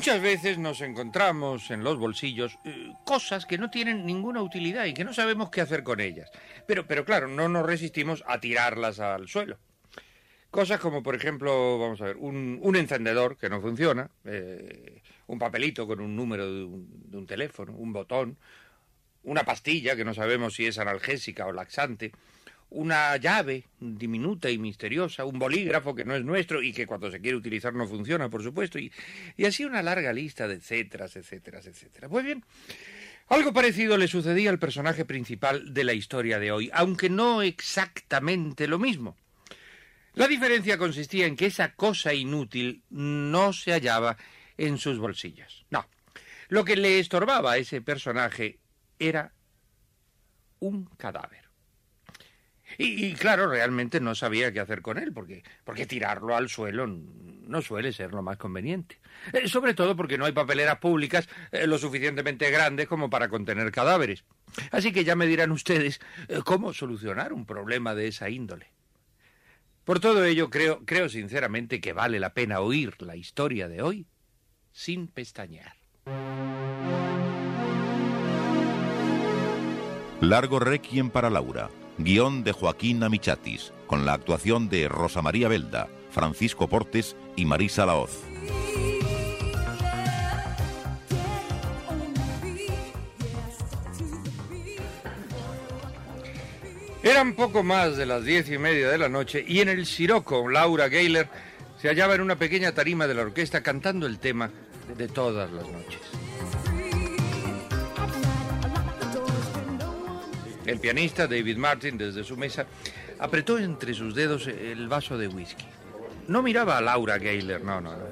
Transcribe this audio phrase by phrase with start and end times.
[0.00, 4.94] Muchas veces nos encontramos en los bolsillos eh, cosas que no tienen ninguna utilidad y
[4.94, 6.30] que no sabemos qué hacer con ellas.
[6.66, 9.58] Pero, pero claro, no nos resistimos a tirarlas al suelo.
[10.50, 15.38] Cosas como, por ejemplo, vamos a ver, un, un encendedor que no funciona, eh, un
[15.38, 18.38] papelito con un número de un, de un teléfono, un botón,
[19.24, 22.12] una pastilla que no sabemos si es analgésica o laxante,
[22.70, 27.20] una llave diminuta y misteriosa, un bolígrafo que no es nuestro y que cuando se
[27.20, 28.92] quiere utilizar no funciona, por supuesto, y,
[29.44, 32.08] así una larga lista de etcéteras, etcéteras, etcétera.
[32.08, 32.44] Pues bien,
[33.28, 38.66] algo parecido le sucedía al personaje principal de la historia de hoy, aunque no exactamente
[38.68, 39.16] lo mismo.
[40.14, 44.16] La diferencia consistía en que esa cosa inútil no se hallaba
[44.56, 45.64] en sus bolsillos.
[45.70, 45.86] No.
[46.48, 48.58] Lo que le estorbaba a ese personaje
[48.98, 49.32] era
[50.58, 51.39] un cadáver.
[52.82, 57.60] Y, claro, realmente no sabía qué hacer con él, porque, porque tirarlo al suelo no
[57.60, 58.98] suele ser lo más conveniente.
[59.34, 63.70] Eh, sobre todo porque no hay papeleras públicas eh, lo suficientemente grandes como para contener
[63.70, 64.24] cadáveres.
[64.70, 68.72] Así que ya me dirán ustedes eh, cómo solucionar un problema de esa índole.
[69.84, 74.06] Por todo ello, creo, creo sinceramente que vale la pena oír la historia de hoy
[74.72, 75.74] sin pestañear.
[80.22, 81.68] Largo Requiem para Laura.
[82.04, 87.86] Guión de Joaquín Amichatis, con la actuación de Rosa María Belda, Francisco Portes y Marisa
[87.86, 88.22] Laoz.
[97.02, 100.48] Eran poco más de las diez y media de la noche y en el Siroco,
[100.48, 101.28] Laura Gayler
[101.80, 104.50] se hallaba en una pequeña tarima de la orquesta cantando el tema
[104.96, 106.00] de todas las noches.
[110.66, 112.66] El pianista David Martin, desde su mesa,
[113.18, 115.64] apretó entre sus dedos el vaso de whisky.
[116.28, 118.04] No miraba a Laura Gayler, no, no, no,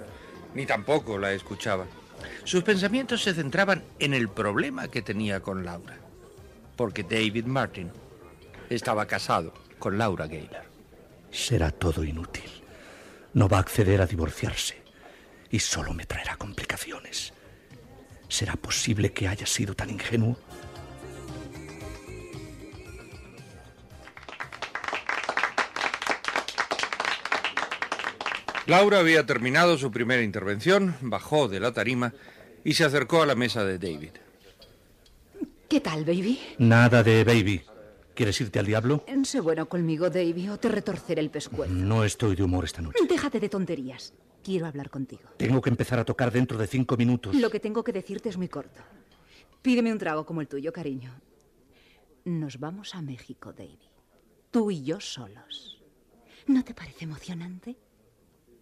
[0.55, 1.87] ni tampoco la escuchaba.
[2.45, 5.99] Sus pensamientos se centraban en el problema que tenía con Laura,
[6.77, 7.91] porque David Martin
[8.71, 10.69] estaba casado con Laura Gayler.
[11.31, 12.51] Será todo inútil.
[13.35, 14.83] No va a acceder a divorciarse
[15.51, 17.33] y solo me traerá complicaciones.
[18.29, 20.39] ¿Será posible que haya sido tan ingenuo?
[28.69, 32.13] Laura había terminado su primera intervención, bajó de la tarima
[32.65, 34.11] y se acercó a la mesa de David.
[35.71, 36.39] ¿Qué tal, baby?
[36.59, 37.63] Nada de baby.
[38.15, 39.07] ¿Quieres irte al diablo?
[39.25, 41.73] Sé bueno conmigo, Davy, o te retorceré el pescuezo.
[41.73, 42.99] No estoy de humor esta noche.
[43.09, 44.13] Déjate de tonterías.
[44.45, 45.23] Quiero hablar contigo.
[45.39, 47.35] Tengo que empezar a tocar dentro de cinco minutos.
[47.37, 48.83] Lo que tengo que decirte es muy corto.
[49.63, 51.19] Pídeme un trago como el tuyo, cariño.
[52.27, 53.79] Nos vamos a México, Davy.
[54.51, 55.83] Tú y yo solos.
[56.47, 57.77] ¿No te parece emocionante?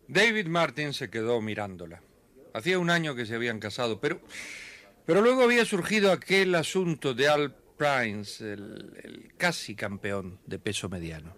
[0.08, 2.00] David Martin se quedó mirándola.
[2.52, 4.20] Hacía un año que se habían casado, pero,
[5.04, 10.88] pero luego había surgido aquel asunto de Al Prince, el, el casi campeón de peso
[10.88, 11.34] mediano.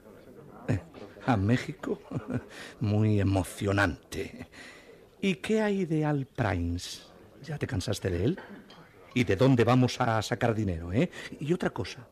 [0.69, 0.81] Eh,
[1.26, 2.00] ¿A México?
[2.81, 4.47] Muy emocionante.
[5.21, 7.03] ¿Y qué hay de Al Prince?
[7.43, 8.41] ¿Ya te cansaste de él?
[9.14, 11.11] ¿Y de dónde vamos a sacar dinero, eh?
[11.41, 12.06] Y otra cosa.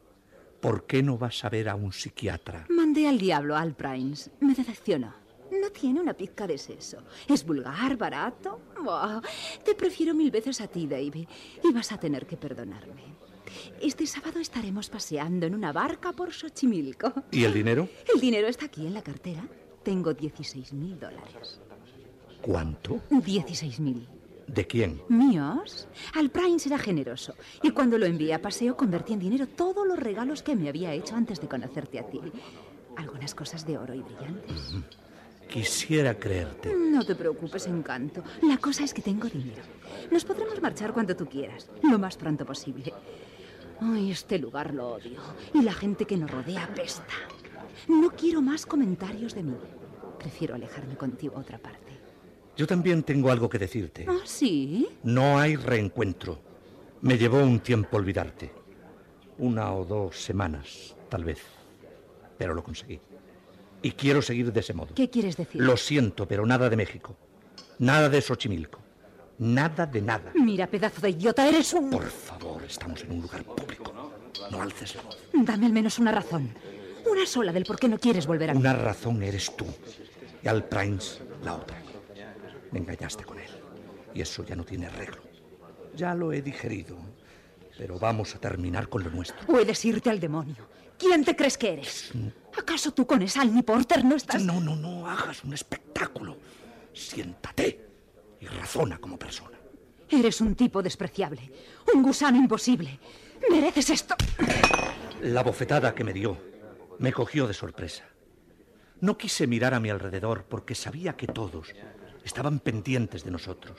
[0.60, 2.66] ¿Por qué no vas a ver a un psiquiatra?
[2.68, 4.30] Mandé al diablo a Al Prince.
[4.40, 5.25] Me decepcionó.
[5.50, 6.98] No tiene una pizca de seso.
[7.28, 8.60] Es vulgar, barato.
[8.82, 9.20] Buah,
[9.64, 11.26] te prefiero mil veces a ti, Davy.
[11.62, 13.16] Y vas a tener que perdonarme.
[13.80, 17.12] Este sábado estaremos paseando en una barca por Xochimilco.
[17.30, 17.88] ¿Y el dinero?
[18.12, 19.46] El dinero está aquí en la cartera.
[19.82, 21.60] Tengo 16 mil dólares.
[22.42, 23.00] ¿Cuánto?
[23.10, 24.08] 16 mil.
[24.46, 25.02] ¿De quién?
[25.08, 25.88] ¿Míos?
[26.14, 27.34] Al Prince era generoso.
[27.62, 30.92] Y cuando lo envié a paseo, convertí en dinero todos los regalos que me había
[30.92, 32.20] hecho antes de conocerte a ti.
[32.96, 34.76] Algunas cosas de oro y brillantes.
[35.48, 36.74] Quisiera creerte.
[36.74, 38.22] No te preocupes, encanto.
[38.42, 39.62] La cosa es que tengo dinero.
[40.10, 42.92] Nos podremos marchar cuando tú quieras, lo más pronto posible.
[43.80, 45.20] Ay, este lugar lo odio.
[45.54, 47.14] Y la gente que nos rodea apesta.
[47.88, 49.56] No quiero más comentarios de mí.
[50.18, 51.92] Prefiero alejarme contigo a otra parte.
[52.56, 54.06] Yo también tengo algo que decirte.
[54.08, 54.88] ¿Ah, sí?
[55.02, 56.38] No hay reencuentro.
[57.02, 58.50] Me llevó un tiempo olvidarte.
[59.38, 61.40] Una o dos semanas, tal vez.
[62.38, 62.98] Pero lo conseguí.
[63.86, 64.92] Y quiero seguir de ese modo.
[64.96, 65.60] ¿Qué quieres decir?
[65.60, 67.16] Lo siento, pero nada de México.
[67.78, 68.80] Nada de Xochimilco.
[69.38, 70.32] Nada de nada.
[70.34, 71.90] Mira, pedazo de idiota, eres un...
[71.90, 73.92] Por favor, estamos en un lugar público.
[74.50, 75.16] No alces la voz.
[75.32, 76.52] Dame al menos una razón.
[77.08, 78.58] Una sola del por qué no quieres volver a mí.
[78.58, 79.66] Una razón eres tú.
[80.42, 81.80] Y al Prince, la otra.
[82.72, 83.50] Me engañaste con él.
[84.14, 85.22] Y eso ya no tiene arreglo.
[85.94, 86.96] Ya lo he digerido.
[87.78, 89.46] Pero vamos a terminar con lo nuestro.
[89.46, 90.74] Puedes irte al demonio.
[90.98, 92.12] ¿Quién te crees que eres?
[92.58, 94.42] ¿Acaso tú con esa Annie Porter no estás...?
[94.42, 96.36] No, no, no hagas un espectáculo.
[96.92, 97.88] Siéntate
[98.40, 99.58] y razona como persona.
[100.08, 101.50] Eres un tipo despreciable.
[101.94, 102.98] Un gusano imposible.
[103.50, 104.14] Mereces esto.
[105.22, 106.38] La bofetada que me dio
[106.98, 108.04] me cogió de sorpresa.
[109.00, 111.74] No quise mirar a mi alrededor porque sabía que todos
[112.24, 113.78] estaban pendientes de nosotros.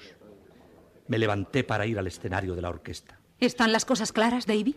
[1.07, 3.19] Me levanté para ir al escenario de la orquesta.
[3.39, 4.75] ¿Están las cosas claras, Davy?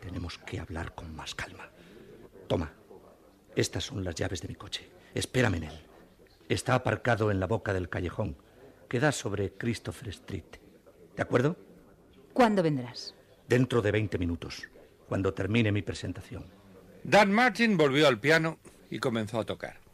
[0.00, 1.70] Tenemos que hablar con más calma.
[2.46, 2.72] Toma,
[3.56, 4.88] estas son las llaves de mi coche.
[5.14, 5.80] Espérame en él.
[6.48, 8.36] Está aparcado en la boca del callejón
[8.88, 10.56] que da sobre Christopher Street.
[11.16, 11.56] ¿De acuerdo?
[12.32, 13.14] ¿Cuándo vendrás?
[13.48, 14.68] Dentro de 20 minutos,
[15.08, 16.46] cuando termine mi presentación.
[17.02, 18.58] Dan Martin volvió al piano
[18.90, 19.87] y comenzó a tocar.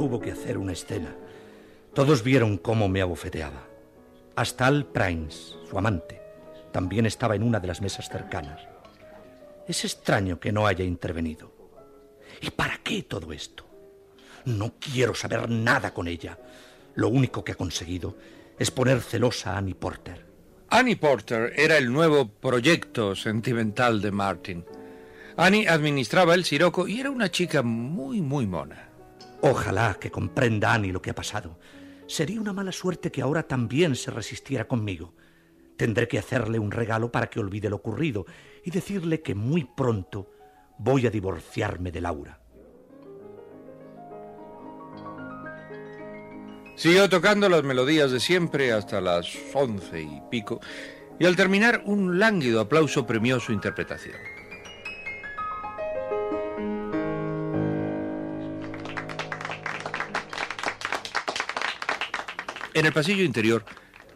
[0.00, 1.14] Tuvo que hacer una escena.
[1.92, 3.66] Todos vieron cómo me abofeteaba.
[4.34, 6.22] Hasta Al Prince, su amante,
[6.72, 8.62] también estaba en una de las mesas cercanas.
[9.68, 11.52] Es extraño que no haya intervenido.
[12.40, 13.66] ¿Y para qué todo esto?
[14.46, 16.38] No quiero saber nada con ella.
[16.94, 18.16] Lo único que ha conseguido
[18.58, 20.24] es poner celosa a Annie Porter.
[20.70, 24.64] Annie Porter era el nuevo proyecto sentimental de Martin.
[25.36, 28.89] Annie administraba el siroco y era una chica muy, muy mona.
[29.42, 31.58] Ojalá que comprenda Annie lo que ha pasado.
[32.06, 35.14] Sería una mala suerte que ahora también se resistiera conmigo.
[35.76, 38.26] Tendré que hacerle un regalo para que olvide lo ocurrido
[38.64, 40.30] y decirle que muy pronto
[40.78, 42.40] voy a divorciarme de Laura.
[46.76, 50.60] Siguió tocando las melodías de siempre hasta las once y pico,
[51.18, 54.16] y al terminar un lánguido aplauso premió su interpretación.
[62.74, 63.64] En el pasillo interior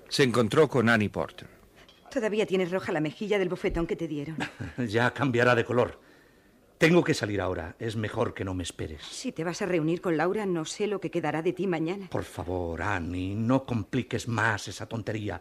[0.08, 1.48] se encontró con Annie Porter.
[2.10, 4.36] Todavía tienes roja la mejilla del bofetón que te dieron.
[4.88, 6.00] Ya cambiará de color.
[6.78, 7.74] Tengo que salir ahora.
[7.78, 9.02] Es mejor que no me esperes.
[9.02, 12.08] Si te vas a reunir con Laura, no sé lo que quedará de ti mañana.
[12.10, 15.40] Por favor, Annie, no compliques más esa tontería.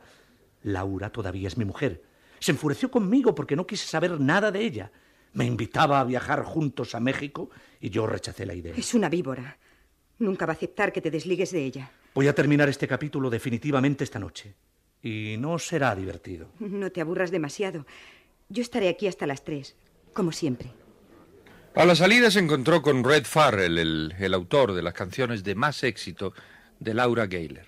[0.63, 2.01] Laura todavía es mi mujer.
[2.39, 4.91] Se enfureció conmigo porque no quise saber nada de ella.
[5.33, 8.73] Me invitaba a viajar juntos a México y yo rechacé la idea.
[8.75, 9.57] Es una víbora.
[10.19, 11.91] Nunca va a aceptar que te desligues de ella.
[12.13, 14.53] Voy a terminar este capítulo definitivamente esta noche.
[15.01, 16.49] Y no será divertido.
[16.59, 17.85] No te aburras demasiado.
[18.49, 19.75] Yo estaré aquí hasta las tres,
[20.13, 20.69] como siempre.
[21.75, 25.55] A la salida se encontró con Red Farrell, el, el autor de las canciones de
[25.55, 26.33] más éxito
[26.79, 27.65] de Laura Gayler.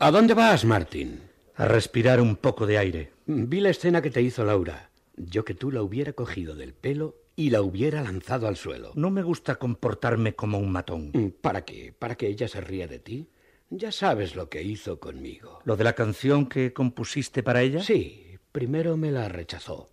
[0.00, 1.22] ¿A dónde vas, Martín?
[1.56, 3.12] A respirar un poco de aire.
[3.26, 4.90] Vi la escena que te hizo Laura.
[5.16, 8.90] Yo que tú la hubiera cogido del pelo y la hubiera lanzado al suelo.
[8.96, 11.12] No me gusta comportarme como un matón.
[11.40, 11.94] ¿Para qué?
[11.96, 13.28] ¿Para que ella se ría de ti?
[13.70, 15.60] Ya sabes lo que hizo conmigo.
[15.64, 17.80] ¿Lo de la canción que compusiste para ella?
[17.80, 19.88] Sí, primero me la rechazó.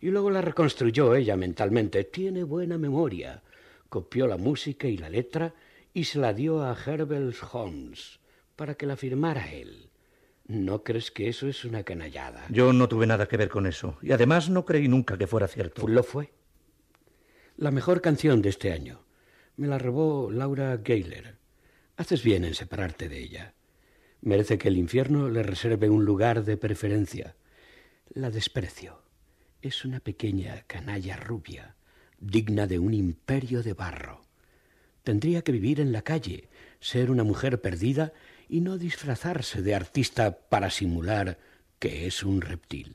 [0.00, 2.02] Y luego la reconstruyó ella mentalmente.
[2.02, 3.44] Tiene buena memoria.
[3.88, 5.54] Copió la música y la letra
[5.94, 8.18] y se la dio a Herbert Holmes
[8.56, 9.88] para que la firmara él.
[10.48, 12.44] ¿No crees que eso es una canallada?
[12.48, 13.98] Yo no tuve nada que ver con eso.
[14.02, 15.86] Y además no creí nunca que fuera cierto.
[15.86, 16.32] Lo fue.
[17.58, 19.02] La mejor canción de este año.
[19.56, 21.38] Me la robó Laura Gayler.
[21.96, 23.54] Haces bien en separarte de ella.
[24.20, 27.34] Merece que el infierno le reserve un lugar de preferencia.
[28.10, 29.02] La desprecio.
[29.60, 31.74] Es una pequeña canalla rubia,
[32.20, 34.22] digna de un imperio de barro.
[35.02, 36.48] Tendría que vivir en la calle,
[36.78, 38.12] ser una mujer perdida
[38.48, 41.40] y no disfrazarse de artista para simular
[41.80, 42.94] que es un reptil.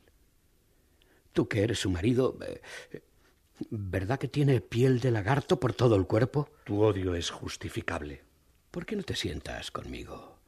[1.34, 3.02] Tú que eres su marido, eh,
[3.70, 6.50] ¿verdad que tiene piel de lagarto por todo el cuerpo?
[6.64, 8.24] Tu odio es justificable.
[8.72, 10.40] ¿Por qué no te sientas conmigo?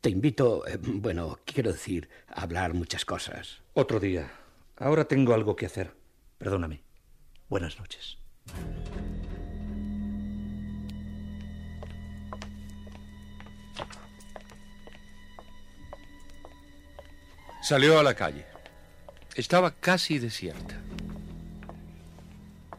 [0.00, 3.62] Te invito, eh, bueno, quiero decir, a hablar muchas cosas.
[3.74, 4.32] Otro día.
[4.76, 5.94] Ahora tengo algo que hacer.
[6.38, 6.82] Perdóname.
[7.48, 8.18] Buenas noches.
[17.62, 18.44] Salió a la calle.
[19.36, 20.82] Estaba casi desierta.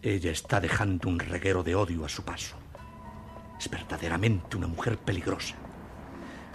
[0.05, 2.57] Ella está dejando un reguero de odio a su paso.
[3.57, 5.55] Es verdaderamente una mujer peligrosa.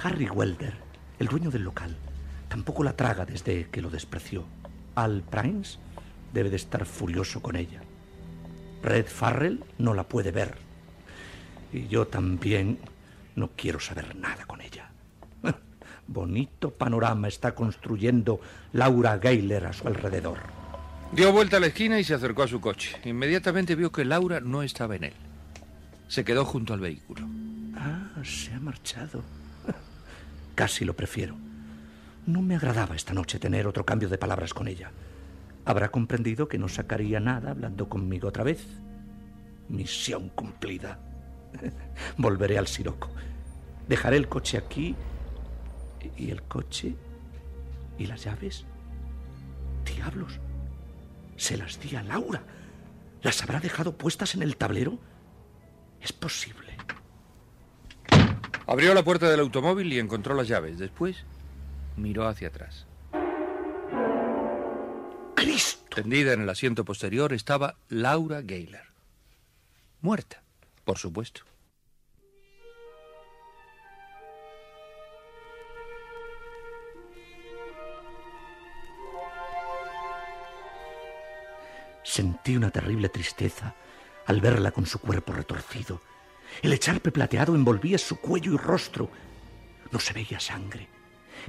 [0.02, 0.75] Harry Welder,
[1.19, 1.97] el dueño del local,
[2.50, 4.45] tampoco la traga desde que lo despreció.
[4.95, 5.78] Al Primes
[6.35, 7.81] debe de estar furioso con ella.
[8.83, 10.59] Red Farrell no la puede ver.
[11.73, 12.78] Y yo también
[13.35, 14.90] no quiero saber nada con ella.
[16.07, 18.43] Bonito panorama está construyendo
[18.75, 20.58] Laura Gayler a su alrededor.
[21.12, 22.97] Dio vuelta a la esquina y se acercó a su coche.
[23.05, 25.12] Inmediatamente vio que Laura no estaba en él.
[26.07, 27.27] Se quedó junto al vehículo.
[27.77, 29.23] Ah, se ha marchado.
[30.55, 31.37] Casi lo prefiero.
[32.27, 34.91] No me agradaba esta noche tener otro cambio de palabras con ella.
[35.65, 38.67] Habrá comprendido que no sacaría nada hablando conmigo otra vez.
[39.69, 40.99] Misión cumplida.
[42.17, 43.11] Volveré al Siroco.
[43.88, 44.95] Dejaré el coche aquí
[46.17, 46.95] ¿Y el coche?
[47.99, 48.65] ¿Y las llaves?
[49.85, 50.41] Diablos.
[51.38, 52.42] Se las di a Laura.
[53.23, 54.99] ¿Las habrá dejado puestas en el tablero?
[56.00, 56.76] Es posible.
[58.66, 60.78] Abrió la puerta del automóvil y encontró las llaves.
[60.78, 61.25] Después
[61.97, 62.87] miró hacia atrás.
[65.35, 65.87] ¡Cristo!
[65.95, 68.85] Tendida en el asiento posterior estaba Laura Gayler.
[70.00, 70.42] Muerta,
[70.85, 71.42] por supuesto.
[82.18, 83.76] Sentí una terrible tristeza
[84.26, 86.02] al verla con su cuerpo retorcido.
[86.62, 89.08] El echarpe plateado envolvía su cuello y rostro.
[89.92, 90.88] No se veía sangre,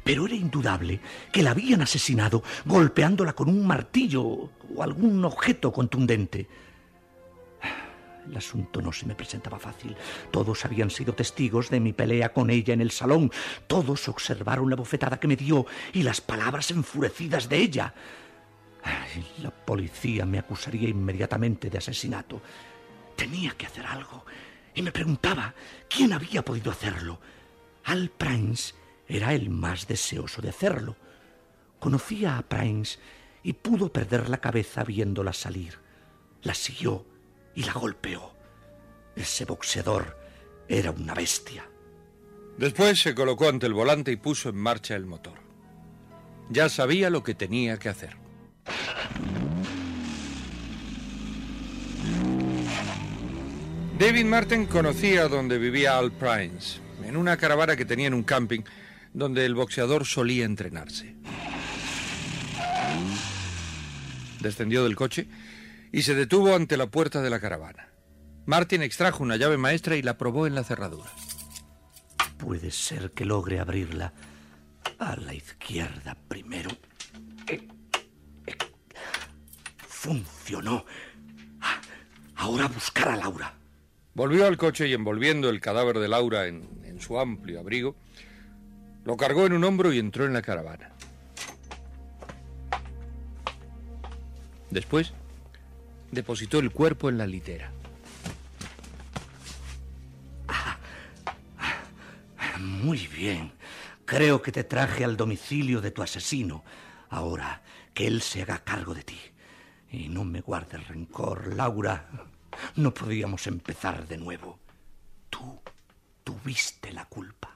[0.03, 0.99] pero era indudable
[1.33, 6.47] que la habían asesinado golpeándola con un martillo o algún objeto contundente.
[8.29, 9.95] El asunto no se me presentaba fácil.
[10.29, 13.31] Todos habían sido testigos de mi pelea con ella en el salón.
[13.65, 17.95] Todos observaron la bofetada que me dio y las palabras enfurecidas de ella
[19.41, 22.41] la policía me acusaría inmediatamente de asesinato.
[23.15, 24.25] Tenía que hacer algo.
[24.73, 25.53] Y me preguntaba
[25.89, 27.19] quién había podido hacerlo.
[27.85, 28.73] Al Prince
[29.07, 30.95] era el más deseoso de hacerlo.
[31.79, 32.99] Conocía a Prince
[33.43, 35.79] y pudo perder la cabeza viéndola salir.
[36.43, 37.05] La siguió
[37.55, 38.33] y la golpeó.
[39.15, 40.17] Ese boxeador
[40.67, 41.67] era una bestia.
[42.57, 45.39] Después se colocó ante el volante y puso en marcha el motor.
[46.49, 48.28] Ya sabía lo que tenía que hacer.
[53.99, 58.61] David Martin conocía donde vivía Al Prince, en una caravana que tenía en un camping
[59.13, 61.17] donde el boxeador solía entrenarse.
[64.39, 65.27] Descendió del coche
[65.91, 67.89] y se detuvo ante la puerta de la caravana.
[68.45, 71.11] Martin extrajo una llave maestra y la probó en la cerradura.
[72.37, 74.13] Puede ser que logre abrirla
[74.97, 76.69] a la izquierda primero.
[77.47, 77.67] Eh,
[78.45, 78.57] eh,
[79.85, 80.85] funcionó.
[81.59, 81.81] Ah,
[82.37, 83.58] ahora buscar a Laura.
[84.19, 87.95] Volvió al coche y envolviendo el cadáver de Laura en, su amplio abrigo,
[89.05, 90.91] lo cargó en un hombro y entró en la caravana.
[94.69, 95.13] Después,
[96.11, 97.71] depositó el cuerpo en la litera.
[102.59, 103.53] muy bien.
[104.03, 106.65] Creo que te traje al domicilio de tu asesino.
[107.09, 107.61] Ahora
[107.93, 109.19] que él se haga cargo de ti.
[109.89, 112.09] Y no me guardes rencor, Laura.
[112.75, 114.59] No podíamos empezar de nuevo.
[115.29, 115.59] Tú
[116.23, 117.55] tuviste la culpa.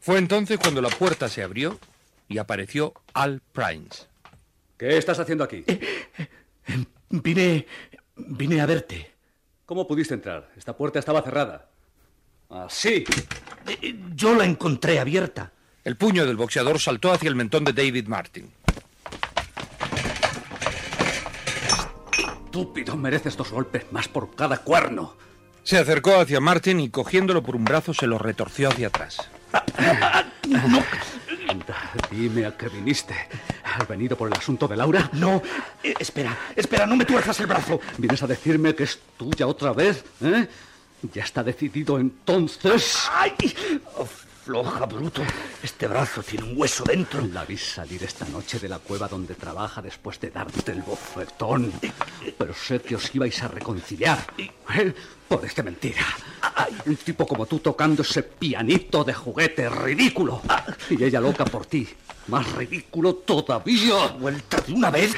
[0.00, 1.78] Fue entonces cuando la puerta se abrió
[2.28, 4.04] y apareció Al Prince.
[4.76, 5.64] ¿Qué estás haciendo aquí?
[5.66, 5.80] Eh,
[6.68, 7.66] eh, vine.
[8.16, 9.12] vine a verte.
[9.64, 10.50] ¿Cómo pudiste entrar?
[10.56, 11.68] Esta puerta estaba cerrada.
[12.50, 13.04] Ah, sí.
[13.82, 15.52] Eh, yo la encontré abierta.
[15.82, 18.52] El puño del boxeador saltó hacia el mentón de David Martin.
[22.56, 25.14] Estúpido, mereces dos golpes más por cada cuerno.
[25.62, 29.18] Se acercó hacia Martin y cogiéndolo por un brazo se lo retorció hacia atrás.
[31.48, 33.14] Anda, dime a qué viniste.
[33.62, 35.10] ¿Has venido por el asunto de Laura?
[35.12, 35.42] No,
[35.82, 37.78] eh, espera, espera, no me tuerzas el brazo.
[37.98, 40.02] ¿Vienes a decirme que es tuya otra vez?
[40.22, 40.48] ¿Eh?
[41.12, 43.06] ¿Ya está decidido entonces?
[43.12, 43.34] ¡Ay!
[44.46, 45.22] Floja, bruto.
[45.60, 47.20] Este brazo tiene un hueso dentro.
[47.32, 51.72] La vi salir esta noche de la cueva donde trabaja después de darte el bofetón.
[52.38, 54.24] Pero sé que os ibais a reconciliar.
[54.38, 54.94] ¿Eh?
[55.26, 56.06] Podeste mentira.
[56.86, 60.40] Un tipo como tú tocando ese pianito de juguete ridículo.
[60.90, 61.88] Y ella loca por ti.
[62.28, 64.08] Más ridículo todavía.
[64.18, 65.14] Vuelta de una vez.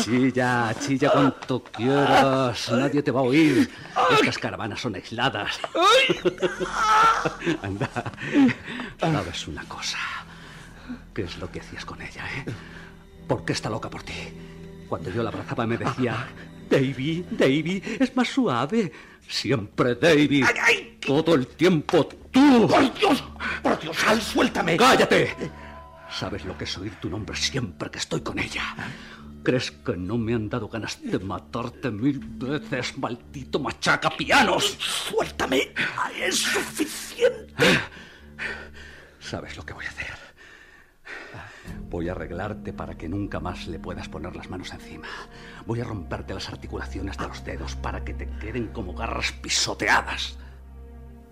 [0.00, 2.70] Chilla, chilla cuanto quieras.
[2.70, 3.70] Nadie te va a oír.
[4.10, 5.58] Estas caravanas son aisladas.
[7.62, 7.88] Anda.
[9.00, 9.98] Sabes una cosa.
[11.14, 12.44] ¿Qué es lo que hacías con ella, eh?
[13.26, 14.12] ¿Por qué está loca por ti?
[14.88, 16.28] Cuando yo la abrazaba me decía,
[16.68, 18.92] Davy, Davy, es más suave.
[19.26, 20.44] Siempre Davy.
[21.00, 22.68] Todo el tiempo tú.
[22.68, 23.24] ¡Por Dios!
[23.62, 24.76] ¡Por Dios, Al, suéltame!
[24.76, 25.34] ¡Cállate!
[26.12, 28.62] ¿Sabes lo que es oír tu nombre siempre que estoy con ella?
[29.42, 34.76] ¿Crees que no me han dado ganas de matarte mil veces, maldito machaca pianos?
[34.78, 35.72] ¡Suéltame!
[36.20, 37.54] ¡Es suficiente!
[39.18, 40.12] ¿Sabes lo que voy a hacer?
[41.88, 45.08] Voy a arreglarte para que nunca más le puedas poner las manos encima.
[45.66, 50.36] Voy a romperte las articulaciones de los dedos para que te queden como garras pisoteadas.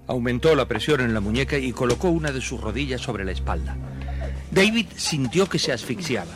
[0.07, 3.77] Aumentó la presión en la muñeca y colocó una de sus rodillas sobre la espalda.
[4.51, 6.33] David sintió que se asfixiaba.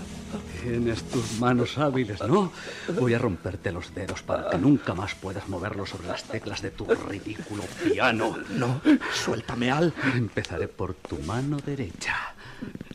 [0.63, 2.51] Tienes tus manos hábiles, ¿no?
[2.99, 6.71] Voy a romperte los dedos para que nunca más puedas moverlos sobre las teclas de
[6.71, 8.39] tu ridículo piano.
[8.51, 8.81] No,
[9.13, 9.93] suéltame, Al.
[10.15, 12.35] Empezaré por tu mano derecha.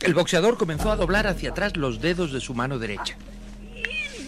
[0.00, 3.16] El boxeador comenzó a doblar hacia atrás los dedos de su mano derecha.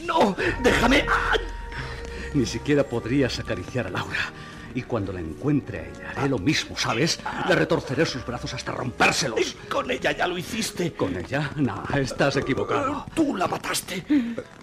[0.07, 0.37] ¡No!
[0.63, 1.05] ¡Déjame!
[2.35, 4.33] Ni siquiera podrías acariciar a Laura.
[4.75, 7.21] Y cuando la encuentre a ella, haré lo mismo, ¿sabes?
[7.49, 9.57] Le retorceré sus brazos hasta rompérselos.
[9.69, 10.93] Con ella ya lo hiciste.
[10.93, 11.51] ¿Con ella?
[11.57, 13.07] No, estás equivocado.
[13.15, 14.05] Tú la mataste.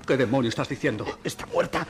[0.05, 1.19] ¿Qué demonio estás diciendo?
[1.23, 1.85] Está muerta.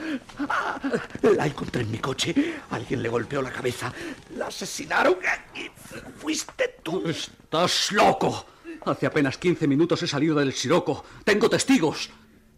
[1.21, 2.55] La encontré en mi coche.
[2.71, 3.93] Alguien le golpeó la cabeza.
[4.35, 5.15] La asesinaron
[5.55, 5.69] y
[6.17, 7.03] fuiste tú.
[7.07, 8.45] Estás loco.
[8.85, 11.03] Hace apenas 15 minutos he salido del Siroco.
[11.23, 12.09] Tengo testigos.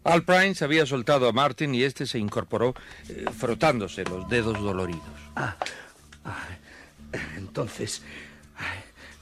[0.04, 2.74] Al Prince había soltado a Martin y este se incorporó
[3.08, 5.02] eh, frotándose los dedos doloridos.
[5.36, 5.56] Ah,
[6.24, 6.48] ah,
[7.36, 8.02] entonces,
[8.56, 8.80] ay,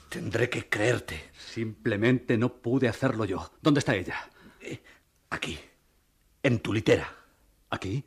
[0.09, 1.29] tendré que creerte.
[1.37, 3.51] Simplemente no pude hacerlo yo.
[3.61, 4.15] ¿Dónde está ella?
[4.61, 4.81] Eh,
[5.29, 5.59] aquí,
[6.41, 7.13] en tu litera.
[7.69, 8.03] ¿Aquí?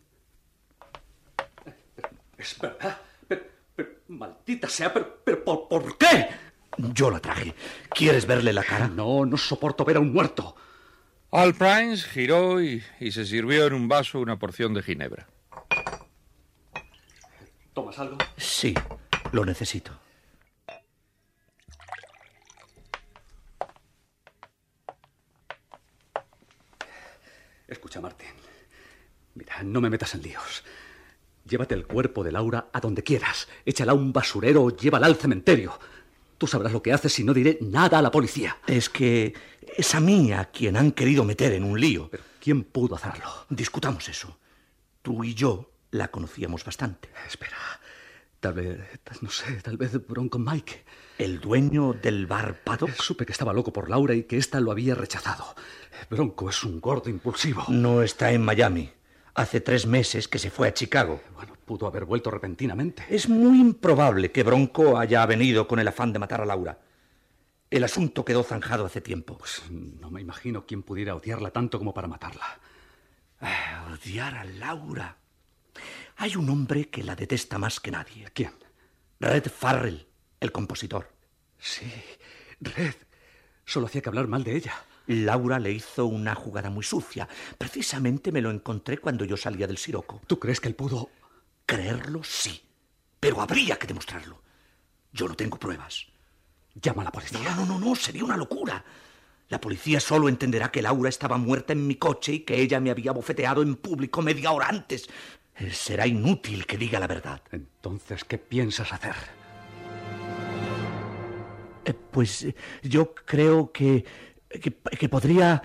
[2.37, 3.01] Es verdad.
[3.29, 3.43] Pero,
[3.77, 6.29] pero, maldita sea, pero, pero ¿por, ¿por qué?
[6.77, 7.55] Yo la traje.
[7.91, 8.89] ¿Quieres verle la cara?
[8.89, 10.57] No, no soporto ver a un muerto.
[11.35, 15.27] Al Prince giró y, y se sirvió en un vaso una porción de ginebra.
[17.73, 18.18] ¿Tomas algo?
[18.37, 18.73] Sí,
[19.33, 19.90] lo necesito.
[27.66, 28.29] Escucha, Martín.
[29.35, 30.62] Mira, no me metas en líos.
[31.44, 33.49] Llévate el cuerpo de Laura a donde quieras.
[33.64, 35.81] Échala a un basurero o llévala al cementerio.
[36.38, 38.59] Tú sabrás lo que haces y no diré nada a la policía.
[38.66, 39.35] Es que
[39.77, 42.09] es a mí a quien han querido meter en un lío.
[42.11, 43.29] Pero ¿quién pudo hacerlo?
[43.48, 44.38] Discutamos eso.
[45.03, 47.09] Tú y yo la conocíamos bastante.
[47.27, 47.57] Espera.
[48.40, 48.79] Tal vez,
[49.22, 50.85] no sé, tal vez Bronco Mike.
[51.16, 52.90] ¿El dueño del bar Paddock?
[53.00, 55.55] Supe que estaba loco por Laura y que ésta lo había rechazado.
[56.11, 57.64] Bronco es un gordo impulsivo.
[57.68, 58.90] No está en Miami.
[59.35, 61.22] Hace tres meses que se fue a Chicago.
[61.35, 63.05] Bueno, pudo haber vuelto repentinamente.
[63.09, 66.79] Es muy improbable que Bronco haya venido con el afán de matar a Laura.
[67.70, 69.37] El asunto quedó zanjado hace tiempo.
[69.37, 72.61] Pues no me imagino quién pudiera odiarla tanto como para matarla.
[73.40, 75.18] Ah, odiar a Laura.
[76.16, 78.29] Hay un hombre que la detesta más que nadie.
[78.33, 78.53] ¿Quién?
[79.20, 80.07] Red Farrell,
[80.40, 81.11] el compositor.
[81.59, 81.90] Sí,
[82.61, 82.94] Red.
[83.64, 84.74] Solo hacía que hablar mal de ella.
[85.07, 87.29] Laura le hizo una jugada muy sucia.
[87.59, 90.22] Precisamente me lo encontré cuando yo salía del Siroco.
[90.27, 91.11] ¿Tú crees que él pudo...?
[91.66, 92.62] Creerlo, sí.
[93.20, 94.42] Pero habría que demostrarlo.
[95.12, 96.07] Yo no tengo pruebas.
[96.81, 97.41] Llama a la policía.
[97.41, 98.85] No, no, no, no, sería una locura.
[99.49, 102.91] La policía solo entenderá que Laura estaba muerta en mi coche y que ella me
[102.91, 105.09] había bofeteado en público media hora antes.
[105.57, 107.43] Eh, Será inútil que diga la verdad.
[107.53, 109.15] Entonces, ¿qué piensas hacer?
[111.85, 114.05] Eh, pues eh, yo creo que,
[114.49, 115.63] que, que podría...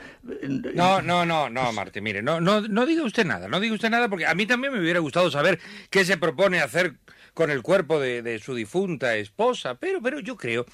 [0.73, 3.89] No, no, no, no, Martín, mire, no, no, no diga usted nada, no diga usted
[3.89, 6.97] nada porque a mí también me hubiera gustado saber qué se propone hacer
[7.33, 10.65] con el cuerpo de, su difunta esposa, pero, pero yo creo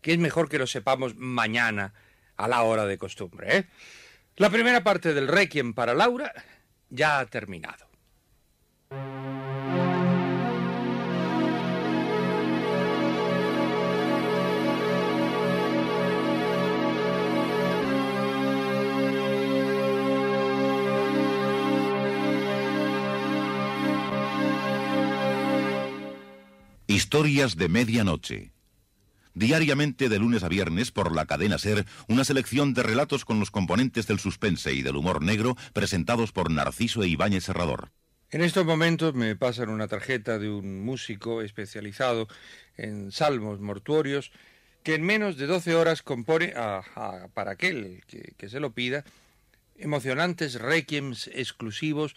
[0.00, 1.94] que es mejor que lo sepamos mañana
[2.36, 3.56] a la hora de costumbre.
[3.56, 3.64] ¿eh?
[4.36, 6.32] La primera parte del Requiem para Laura
[6.90, 7.83] ya ha terminado.
[26.94, 28.52] Historias de Medianoche.
[29.34, 33.50] Diariamente de lunes a viernes por la cadena Ser, una selección de relatos con los
[33.50, 37.90] componentes del suspense y del humor negro presentados por Narciso e Ibáñez Serrador.
[38.30, 42.28] En estos momentos me pasan una tarjeta de un músico especializado
[42.76, 44.30] en salmos mortuorios
[44.84, 46.54] que en menos de 12 horas compone,
[47.34, 49.04] para aquel que, que se lo pida,
[49.76, 52.14] emocionantes requiems exclusivos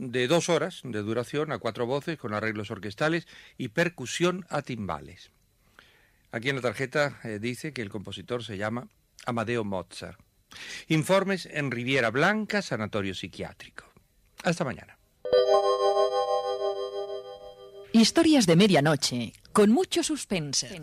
[0.00, 5.30] de dos horas de duración a cuatro voces con arreglos orquestales y percusión a timbales.
[6.32, 8.88] Aquí en la tarjeta eh, dice que el compositor se llama
[9.26, 10.18] Amadeo Mozart.
[10.88, 13.84] Informes en Riviera Blanca, Sanatorio Psiquiátrico.
[14.42, 14.96] Hasta mañana.
[17.92, 20.80] Historias de medianoche, con mucho suspense.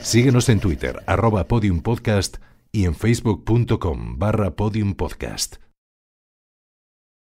[0.00, 2.36] Síguenos en Twitter, arroba podiumpodcast
[2.72, 5.56] y en facebook.com barra podiumpodcast.